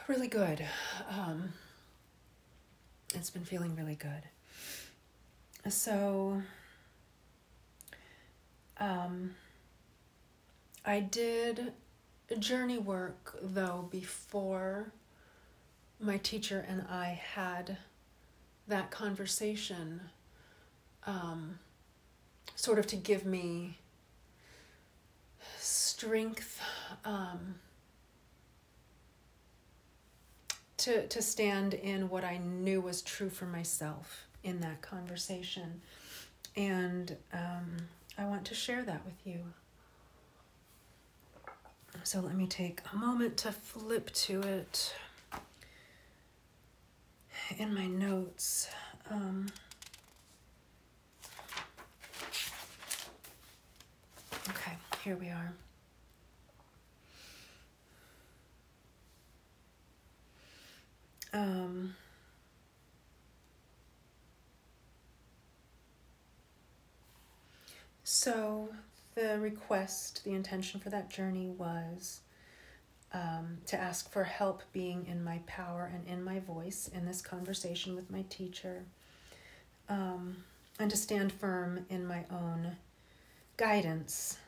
[0.09, 0.65] really good.
[1.11, 1.53] Um,
[3.15, 4.23] it's been feeling really good.
[5.71, 6.43] So,
[8.79, 9.35] um,
[10.85, 11.73] I did
[12.39, 14.93] journey work though before
[15.99, 17.79] my teacher and I had
[18.69, 20.01] that conversation,
[21.05, 21.59] um,
[22.57, 23.79] sort of to give me
[25.59, 26.61] strength
[27.05, 27.55] um,
[30.79, 35.81] to to stand in what I knew was true for myself in that conversation,
[36.57, 37.77] and um,
[38.19, 39.41] I want to share that with you.
[42.03, 44.95] So let me take a moment to flip to it
[47.59, 48.69] in my notes.
[49.11, 49.47] Um,
[54.49, 54.73] okay,
[55.03, 55.53] here we are.
[61.33, 61.95] Um,
[68.05, 68.69] so
[69.15, 72.21] the request, the intention for that journey was
[73.13, 77.21] um, to ask for help being in my power and in my voice in this
[77.21, 78.85] conversation with my teacher,
[79.89, 80.37] um,
[80.79, 82.77] and to stand firm in my own
[83.57, 84.39] guidance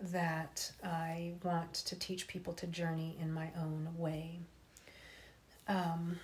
[0.00, 4.40] that I want to teach people to journey in my own way.
[5.66, 6.18] Um,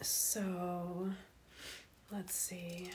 [0.00, 1.10] so,
[2.12, 2.90] let's see.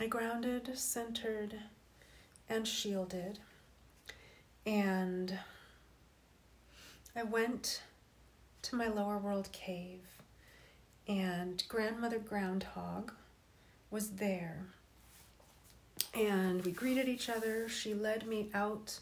[0.00, 1.54] I grounded, centered,
[2.48, 3.38] and shielded.
[4.66, 5.38] And
[7.14, 7.82] I went
[8.62, 10.00] to my lower world cave,
[11.08, 13.12] and grandmother groundhog
[13.90, 14.66] was there.
[16.14, 17.68] And we greeted each other.
[17.68, 19.00] She led me out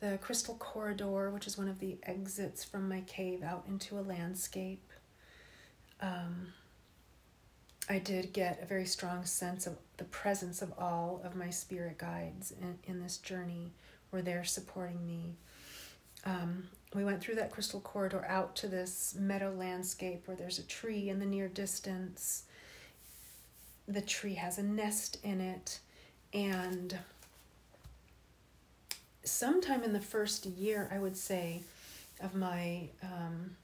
[0.00, 4.00] the crystal corridor, which is one of the exits from my cave out into a
[4.00, 4.90] landscape.
[6.00, 6.52] Um,
[7.88, 11.98] I did get a very strong sense of the presence of all of my spirit
[11.98, 13.72] guides in, in this journey
[14.12, 15.34] were there supporting me.
[16.24, 20.66] Um, we went through that crystal corridor out to this meadow landscape where there's a
[20.66, 22.44] tree in the near distance.
[23.86, 25.80] The tree has a nest in it,
[26.32, 26.98] and
[29.24, 31.62] sometime in the first year, I would say,
[32.20, 33.56] of my um,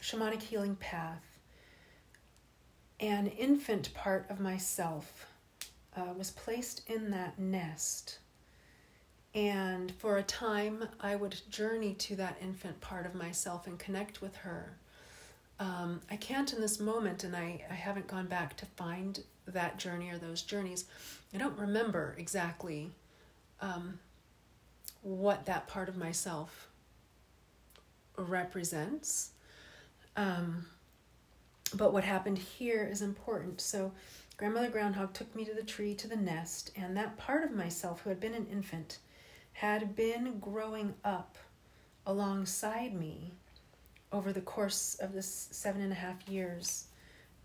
[0.00, 1.24] shamanic healing path,
[3.00, 5.26] an infant part of myself
[5.96, 8.18] uh, was placed in that nest.
[9.38, 14.20] And for a time, I would journey to that infant part of myself and connect
[14.20, 14.76] with her.
[15.60, 19.78] Um, I can't in this moment, and I, I haven't gone back to find that
[19.78, 20.86] journey or those journeys.
[21.32, 22.90] I don't remember exactly
[23.60, 24.00] um,
[25.02, 26.66] what that part of myself
[28.16, 29.30] represents.
[30.16, 30.66] Um,
[31.74, 33.60] but what happened here is important.
[33.60, 33.92] So,
[34.36, 38.00] Grandmother Groundhog took me to the tree, to the nest, and that part of myself
[38.00, 38.98] who had been an infant
[39.58, 41.36] had been growing up
[42.06, 43.32] alongside me
[44.12, 46.86] over the course of this seven and a half years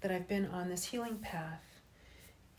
[0.01, 1.63] that I've been on this healing path.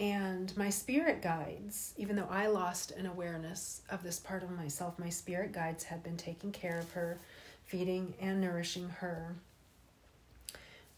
[0.01, 4.99] And my spirit guides, even though I lost an awareness of this part of myself,
[4.99, 7.19] my spirit guides had been taking care of her,
[7.65, 9.35] feeding and nourishing her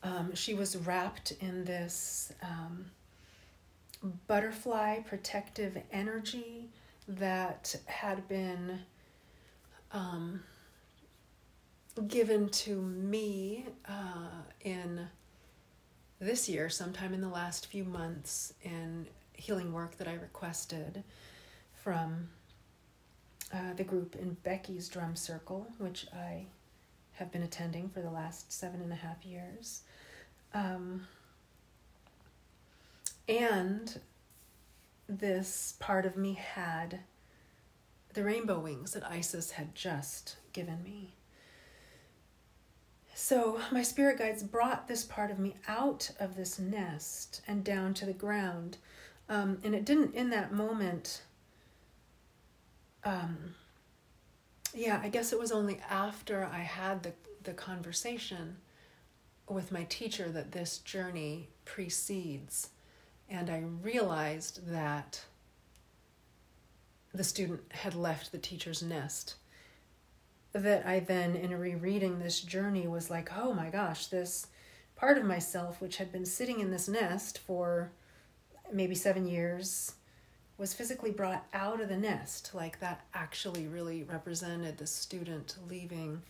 [0.06, 2.86] um, she was wrapped in this um,
[4.26, 6.68] butterfly protective energy
[7.08, 8.80] that had been
[9.92, 10.40] um,
[12.08, 15.08] given to me uh, in
[16.18, 21.02] this year, sometime in the last few months, in healing work that I requested
[21.74, 22.28] from
[23.52, 26.46] uh, the group in Becky's Drum Circle, which I
[27.12, 29.82] have been attending for the last seven and a half years.
[30.52, 31.06] Um,
[33.28, 34.00] and
[35.08, 37.00] this part of me had
[38.14, 41.14] the rainbow wings that Isis had just given me.
[43.14, 47.94] So, my spirit guides brought this part of me out of this nest and down
[47.94, 48.76] to the ground.
[49.28, 51.22] Um, and it didn't, in that moment,
[53.04, 53.54] um,
[54.74, 58.56] yeah, I guess it was only after I had the, the conversation
[59.48, 62.70] with my teacher that this journey precedes.
[63.28, 65.24] And I realized that
[67.12, 69.34] the student had left the teacher's nest.
[70.52, 74.46] That I then, in rereading this journey, was like, oh my gosh, this
[74.94, 77.90] part of myself, which had been sitting in this nest for
[78.72, 79.94] maybe seven years,
[80.58, 82.52] was physically brought out of the nest.
[82.54, 86.22] Like that actually really represented the student leaving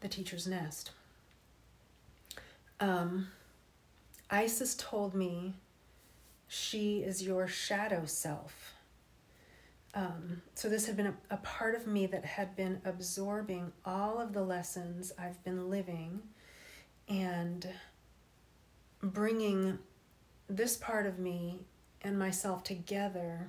[0.00, 0.92] the teacher's nest.
[2.80, 3.28] Um,
[4.30, 5.54] Isis told me
[6.48, 8.74] she is your shadow self.
[9.94, 14.18] Um, so, this had been a, a part of me that had been absorbing all
[14.18, 16.20] of the lessons I've been living
[17.08, 17.66] and
[19.02, 19.78] bringing
[20.48, 21.60] this part of me
[22.02, 23.48] and myself together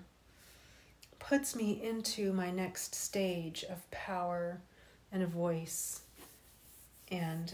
[1.19, 4.61] puts me into my next stage of power
[5.11, 6.01] and a voice
[7.11, 7.53] and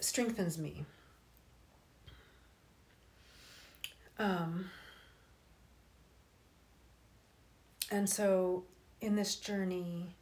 [0.00, 0.84] strengthens me.
[4.18, 4.70] Um,
[7.90, 8.64] and so
[9.00, 10.14] in this journey,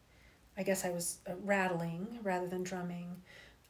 [0.56, 3.16] I guess I was uh, rattling rather than drumming.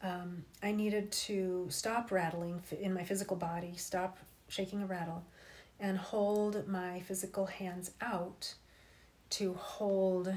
[0.03, 4.19] um, I needed to stop rattling in my physical body, stop
[4.49, 5.25] shaking a rattle,
[5.79, 8.55] and hold my physical hands out
[9.31, 10.35] to hold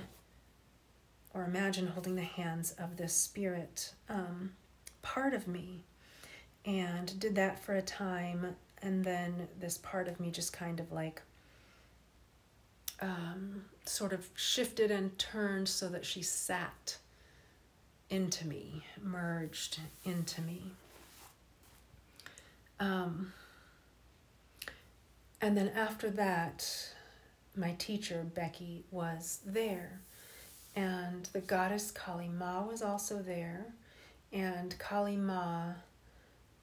[1.34, 4.52] or imagine holding the hands of this spirit um,
[5.02, 5.84] part of me.
[6.64, 8.56] And did that for a time,
[8.86, 11.22] and then this part of me just kind of like
[13.02, 16.98] um, sort of shifted and turned so that she sat
[18.10, 20.72] into me, merged into me.
[22.80, 23.34] Um,
[25.42, 26.94] and then after that,
[27.56, 30.02] my teacher, Becky, was there.
[30.76, 33.74] And the goddess Kali Ma was also there.
[34.32, 35.74] And Kali Ma,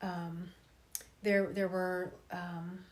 [0.03, 0.51] um,
[1.23, 2.85] there, there were um,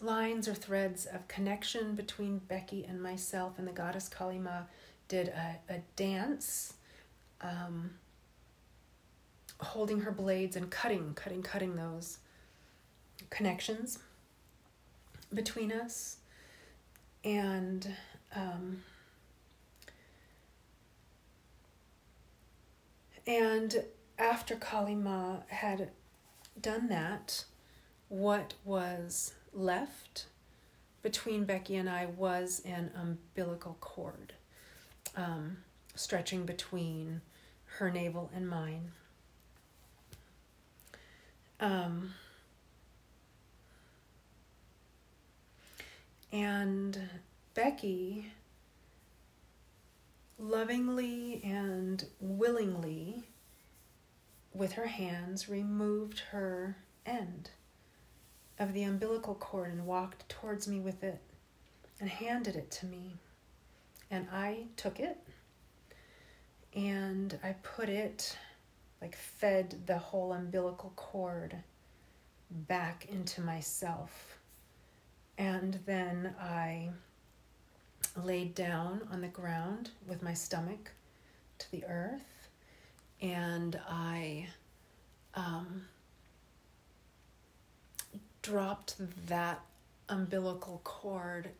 [0.00, 4.62] lines or threads of connection between Becky and myself, and the goddess Kali Ma
[5.08, 6.74] did a, a dance,
[7.40, 7.90] um,
[9.60, 12.18] holding her blades and cutting, cutting, cutting those
[13.30, 13.98] connections
[15.32, 16.18] between us.
[17.24, 17.88] And
[18.36, 18.82] um,
[23.26, 23.82] and
[24.18, 25.90] after Kali Ma had
[26.60, 27.44] done that,
[28.08, 30.26] what was left
[31.02, 34.32] between Becky and I was an umbilical cord
[35.16, 35.58] um,
[35.94, 37.20] stretching between
[37.78, 38.92] her navel and mine.
[41.60, 42.14] Um,
[46.32, 46.98] and
[47.54, 48.32] Becky
[50.38, 53.24] lovingly and willingly,
[54.54, 57.50] with her hands, removed her end
[58.58, 61.20] of the umbilical cord and walked towards me with it
[62.00, 63.16] and handed it to me.
[64.10, 65.18] And I took it
[66.74, 68.36] and I put it,
[69.00, 71.56] like, fed the whole umbilical cord
[72.50, 74.38] back into myself.
[75.36, 76.90] And then I
[78.16, 80.92] laid down on the ground with my stomach
[81.58, 82.33] to the earth
[83.20, 84.48] and I
[85.34, 85.86] um,
[88.42, 88.96] dropped
[89.26, 89.60] that
[90.08, 91.50] umbilical cord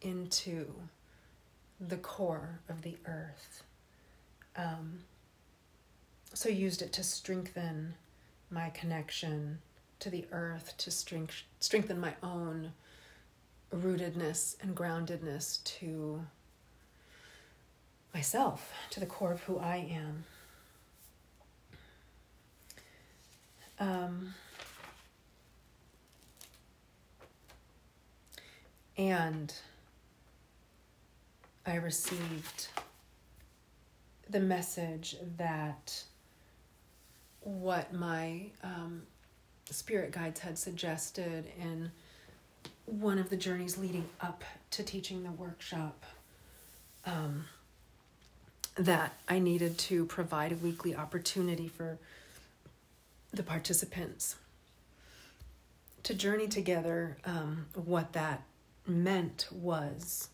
[0.00, 0.72] into
[1.80, 3.62] the core of the earth.
[4.56, 5.00] Um,
[6.34, 7.94] so used it to strengthen
[8.50, 9.58] my connection
[10.00, 12.72] to the earth, to strength, strengthen my own
[13.74, 16.24] rootedness and groundedness to
[18.14, 20.24] myself, to the core of who I am.
[23.82, 24.32] Um,
[28.96, 29.52] and
[31.66, 32.68] I received
[34.30, 36.04] the message that
[37.40, 39.02] what my um,
[39.68, 41.90] spirit guides had suggested in
[42.86, 46.04] one of the journeys leading up to teaching the workshop
[47.04, 47.46] um,
[48.76, 51.98] that I needed to provide a weekly opportunity for
[53.32, 54.36] the participants
[56.02, 57.16] to journey together.
[57.24, 58.42] Um, what that
[58.86, 60.28] meant was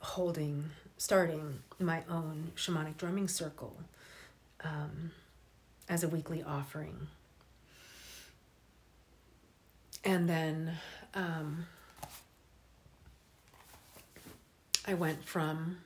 [0.00, 3.76] holding, starting my own shamanic drumming circle
[4.62, 5.10] um,
[5.88, 7.08] as a weekly offering.
[10.04, 10.72] And then
[11.14, 11.66] um,
[14.86, 15.78] I went from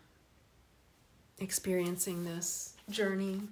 [1.38, 3.42] experiencing this journey,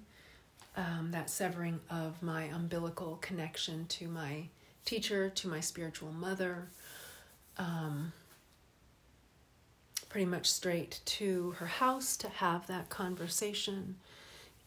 [0.77, 4.43] um, that severing of my umbilical connection to my
[4.85, 6.69] teacher, to my spiritual mother,
[7.57, 8.13] um,
[10.07, 13.95] pretty much straight to her house to have that conversation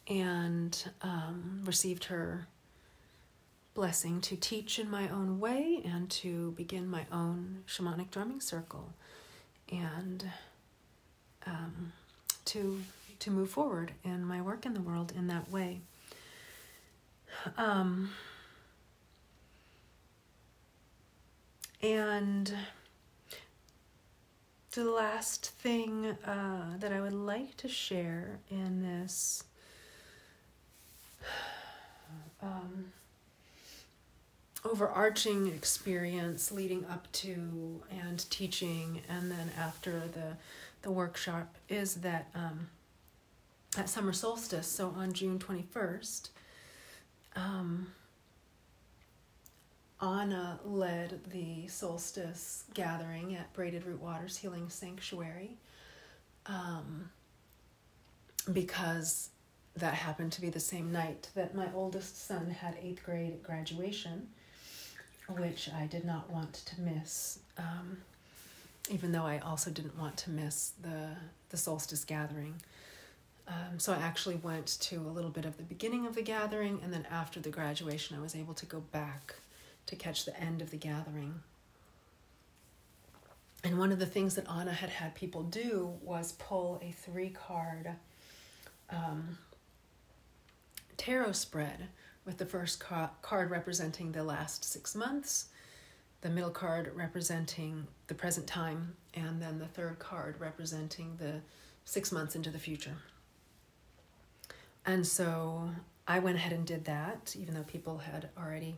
[0.08, 2.46] and um, received her
[3.74, 8.92] blessing to teach in my own way and to begin my own shamanic drumming circle
[9.70, 10.28] and
[11.46, 11.92] um,
[12.44, 12.82] to
[13.20, 15.80] to move forward in my work in the world in that way.
[17.56, 18.10] Um,
[21.82, 22.54] and
[24.72, 29.44] the last thing uh, that I would like to share in this
[32.42, 32.92] um,
[34.64, 40.36] overarching experience leading up to and teaching and then after the
[40.82, 42.68] the workshop is that um,
[43.76, 46.28] at summer solstice so on june 21st
[47.36, 47.86] um,
[50.00, 55.56] anna led the solstice gathering at braided root waters healing sanctuary
[56.46, 57.10] um,
[58.52, 59.30] because
[59.76, 64.28] that happened to be the same night that my oldest son had eighth grade graduation,
[65.28, 67.38] which I did not want to miss.
[67.56, 67.98] Um,
[68.90, 71.10] even though I also didn't want to miss the
[71.50, 72.54] the solstice gathering.
[73.50, 76.80] Um, so I actually went to a little bit of the beginning of the gathering,
[76.84, 79.34] and then after the graduation, I was able to go back
[79.86, 81.40] to catch the end of the gathering.
[83.64, 87.30] And one of the things that Anna had had people do was pull a three
[87.30, 87.90] card
[88.88, 89.36] um,
[90.96, 91.88] tarot spread
[92.24, 95.46] with the first ca- card representing the last six months,
[96.20, 101.40] the middle card representing the present time, and then the third card representing the
[101.84, 102.94] six months into the future.
[104.86, 105.70] And so
[106.06, 108.76] I went ahead and did that, even though people had already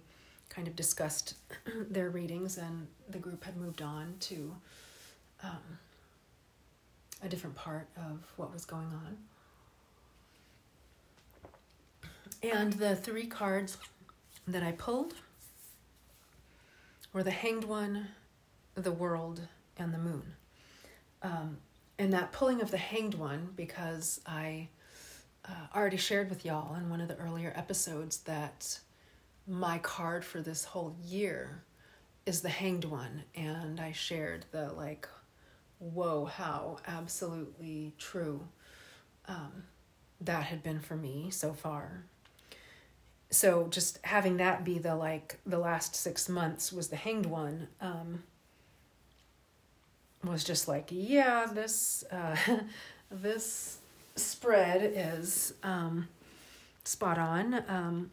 [0.48, 1.34] kind of discussed
[1.90, 4.54] their readings and the group had moved on to
[5.42, 5.78] um,
[7.22, 9.16] a different part of what was going on.
[12.42, 13.78] And the three cards
[14.46, 15.14] that I pulled
[17.12, 18.08] were the Hanged One,
[18.74, 19.42] the World,
[19.78, 20.34] and the Moon.
[21.22, 21.58] Um,
[21.98, 24.68] and that pulling of the Hanged One, because I
[25.48, 28.78] uh, already shared with y'all in one of the earlier episodes that
[29.46, 31.62] my card for this whole year
[32.26, 33.24] is the Hanged One.
[33.34, 35.08] And I shared the like,
[35.78, 38.46] whoa, how absolutely true
[39.26, 39.64] um,
[40.20, 42.04] that had been for me so far
[43.32, 47.66] so just having that be the like the last six months was the hanged one
[47.80, 48.22] um,
[50.22, 52.36] was just like yeah this uh,
[53.10, 53.78] this
[54.16, 56.08] spread is um,
[56.84, 58.10] spot on um,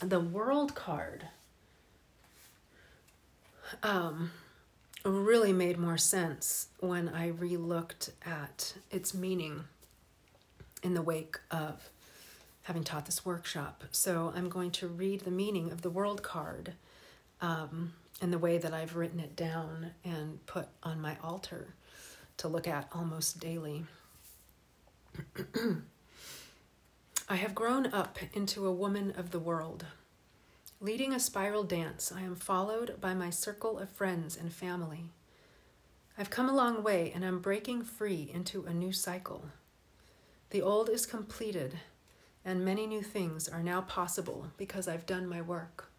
[0.00, 1.26] the world card
[3.82, 4.30] um,
[5.04, 9.64] really made more sense when i relooked at its meaning
[10.82, 11.90] in the wake of
[12.64, 13.84] having taught this workshop.
[13.90, 16.72] So I'm going to read the meaning of the world card
[17.40, 21.74] um, in the way that I've written it down and put on my altar
[22.38, 23.84] to look at almost daily.
[27.28, 29.86] I have grown up into a woman of the world.
[30.80, 35.06] Leading a spiral dance, I am followed by my circle of friends and family.
[36.18, 39.46] I've come a long way and I'm breaking free into a new cycle.
[40.50, 41.78] The old is completed
[42.44, 45.90] and many new things are now possible because I've done my work.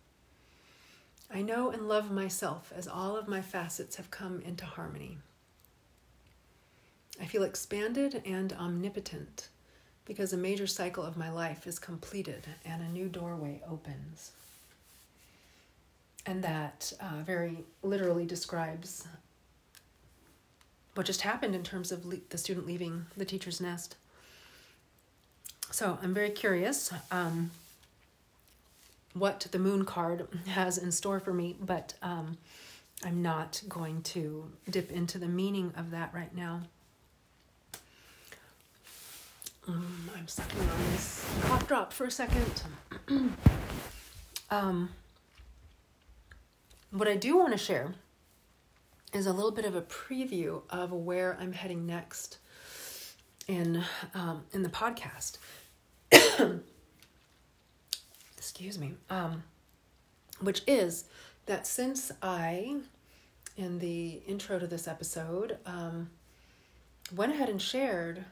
[1.34, 5.18] I know and love myself as all of my facets have come into harmony.
[7.22, 9.50] I feel expanded and omnipotent
[10.06, 14.32] because a major cycle of my life is completed and a new doorway opens.
[16.26, 19.08] And that uh, very literally describes
[20.96, 23.96] what just happened in terms of le- the student leaving the teacher's nest.
[25.72, 27.52] So I'm very curious um,
[29.14, 32.38] what the moon card has in store for me, but um,
[33.04, 36.62] I'm not going to dip into the meaning of that right now.
[39.68, 42.64] Um, I'm sucking on this cough drop for a second.
[44.52, 44.90] um,
[46.92, 47.96] what I do want to share
[49.12, 52.38] is a little bit of a preview of where I'm heading next
[53.48, 55.38] in um, in the podcast.
[58.38, 59.44] excuse me, um,
[60.42, 61.06] which is
[61.48, 62.76] that since I,
[63.58, 66.12] in the intro to this episode, um,
[67.16, 68.26] went ahead and shared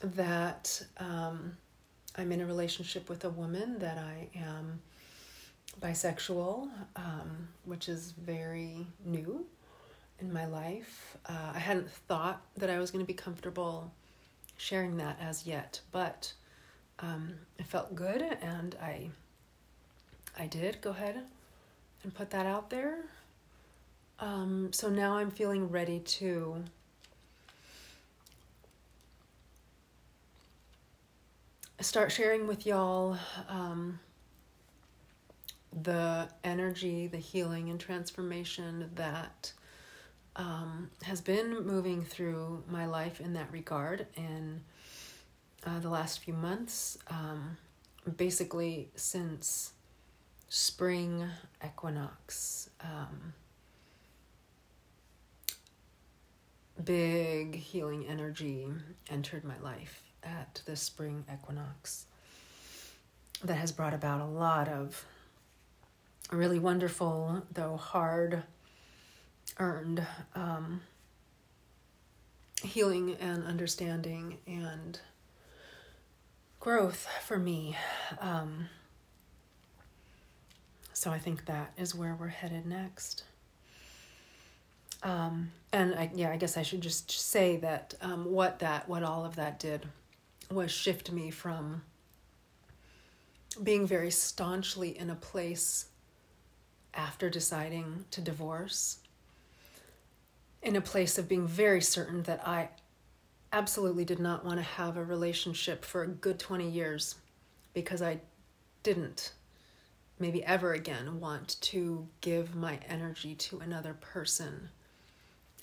[0.00, 1.56] that um,
[2.16, 4.80] I'm in a relationship with a woman, that I am
[5.80, 9.46] bisexual, um, which is very new
[10.20, 11.16] in my life.
[11.26, 13.92] Uh, I hadn't thought that I was going to be comfortable
[14.56, 16.32] sharing that as yet, but
[17.00, 19.10] um, it felt good, and I
[20.38, 21.22] I did go ahead
[22.02, 23.04] and put that out there.
[24.18, 26.64] Um, so now I'm feeling ready to
[31.80, 33.18] start sharing with y'all
[33.48, 34.00] um,
[35.82, 39.52] the energy, the healing, and transformation that
[40.36, 44.62] um, has been moving through my life in that regard in
[45.66, 47.56] uh, the last few months, um,
[48.16, 49.72] basically since
[50.48, 51.28] spring
[51.64, 52.70] equinox.
[52.80, 53.34] Um,
[56.82, 58.68] big healing energy
[59.10, 62.06] entered my life at the spring equinox
[63.44, 65.04] that has brought about a lot of
[66.32, 68.42] really wonderful, though hard
[69.58, 70.04] earned
[70.34, 70.80] um,
[72.62, 75.00] healing and understanding and
[76.60, 77.76] growth for me.
[78.20, 78.68] Um,
[80.92, 83.24] so I think that is where we're headed next.
[85.02, 89.02] Um, and I, yeah, I guess I should just say that um, what that, what
[89.02, 89.86] all of that did,
[90.50, 91.82] was shift me from
[93.62, 95.86] being very staunchly in a place
[96.94, 98.98] after deciding to divorce,
[100.62, 102.70] in a place of being very certain that I
[103.52, 107.16] absolutely did not want to have a relationship for a good 20 years
[107.72, 108.20] because I
[108.82, 109.32] didn't
[110.18, 114.70] maybe ever again want to give my energy to another person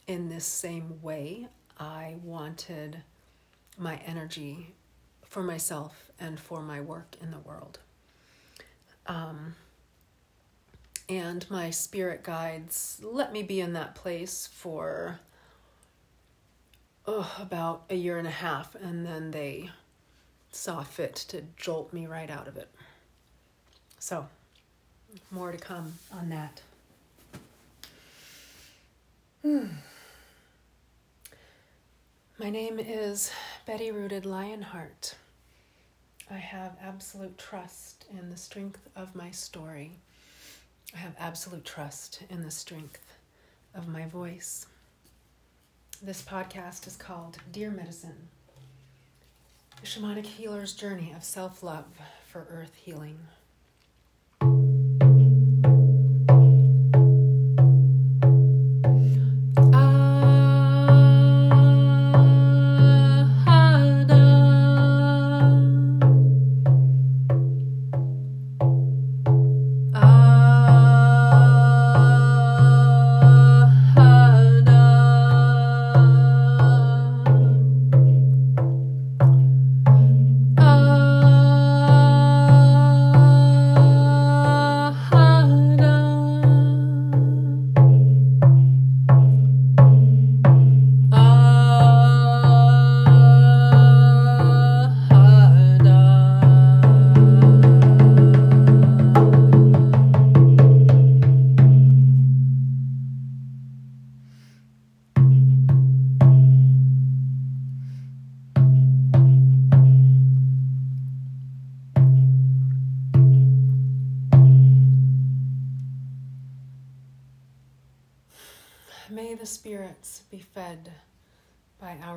[0.07, 1.47] in this same way.
[1.79, 3.01] I wanted
[3.77, 4.75] my energy
[5.25, 7.79] for myself and for my work in the world.
[9.07, 9.55] Um,
[11.09, 15.19] and my spirit guides let me be in that place for
[17.05, 19.69] oh, about a year and a half, and then they
[20.51, 22.69] saw fit to jolt me right out of it.
[23.99, 24.27] So,
[25.31, 26.61] more to come on that.
[32.39, 33.31] My name is
[33.65, 35.15] Betty Rooted Lionheart.
[36.29, 39.91] I have absolute trust in the strength of my story.
[40.93, 43.15] I have absolute trust in the strength
[43.73, 44.65] of my voice.
[46.01, 48.27] This podcast is called Dear Medicine
[49.79, 51.85] The Shamanic Healer's Journey of Self Love
[52.27, 53.17] for Earth Healing.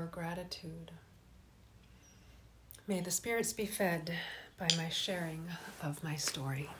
[0.07, 0.91] Gratitude.
[2.87, 4.13] May the spirits be fed
[4.59, 5.49] by my sharing
[5.83, 6.71] of my story.